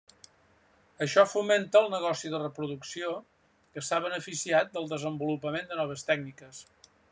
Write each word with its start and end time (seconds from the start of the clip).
Això 1.05 1.25
fomenta 1.33 1.81
el 1.81 1.89
negoci 1.95 2.31
de 2.35 2.39
reproducció, 2.45 3.13
que 3.75 3.85
s'ha 3.89 4.01
beneficiat 4.07 4.75
del 4.79 4.91
desenvolupament 4.95 5.71
de 5.73 5.81
noves 5.83 6.11
tècniques. 6.11 6.65